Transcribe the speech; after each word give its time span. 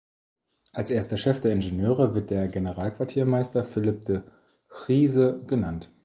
Als 0.73 0.89
erster 0.89 1.15
Chef 1.15 1.41
der 1.41 1.51
Ingenieure 1.53 2.15
wird 2.15 2.31
der 2.31 2.47
Generalquartiermeister 2.47 3.63
Philip 3.63 4.03
de 4.05 4.23
Chiese 4.67 5.43
genannt. 5.45 5.91